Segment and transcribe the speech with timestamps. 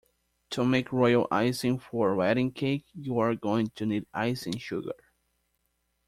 [0.49, 4.95] To make royal icing for a wedding cake you’re going to need icing sugar